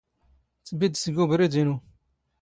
[0.67, 1.75] ⵜⴱⵉⴷⴷⵜ ⴳ ⵓⴱⵔⵉⴷ ⵉⵏⵓ.